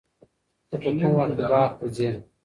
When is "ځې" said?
1.95-2.09